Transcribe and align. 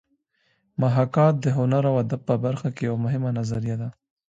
محاکات 0.81 1.33
د 1.39 1.45
هنر 1.57 1.83
او 1.91 1.95
ادب 2.03 2.21
په 2.29 2.35
برخه 2.45 2.67
کې 2.75 2.81
یوه 2.89 2.99
مهمه 3.05 3.29
نظریه 3.39 3.75
ده 3.81 3.89